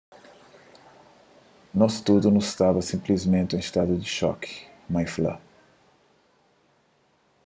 [1.79, 4.53] nos tudu nu staba sinplismenti en stadu di xoki
[4.93, 5.33] mai fla